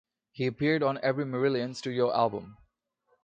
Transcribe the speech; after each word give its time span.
He 0.31 0.47
appeared 0.47 0.81
on 0.81 0.99
every 1.03 1.25
Marillion 1.25 1.75
studio 1.75 2.11
album. 2.11 2.57